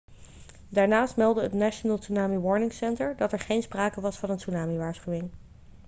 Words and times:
daarnaast 0.69 1.15
meldde 1.17 1.41
het 1.41 1.53
national 1.53 1.97
tsunami 1.97 2.37
warning 2.39 2.73
center 2.73 3.17
dat 3.17 3.31
er 3.33 3.39
geen 3.39 3.61
sprake 3.61 4.01
was 4.01 4.19
van 4.19 4.29
een 4.29 4.37
tsunami-waarschuwing 4.37 5.29